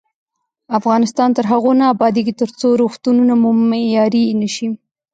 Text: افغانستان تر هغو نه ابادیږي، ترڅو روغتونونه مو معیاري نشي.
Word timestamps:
افغانستان 0.79 1.29
تر 1.37 1.45
هغو 1.51 1.71
نه 1.79 1.85
ابادیږي، 1.93 2.33
ترڅو 2.41 2.67
روغتونونه 2.81 3.33
مو 3.41 3.49
معیاري 3.69 4.23
نشي. 4.41 4.67